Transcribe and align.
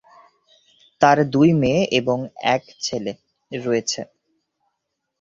তার 1.01 1.17
দুই 1.33 1.49
মেয়ে 1.61 1.81
এবং 1.99 2.17
এক 2.53 2.63
ছেলে 2.79 3.11
রয়েছে। 3.51 4.01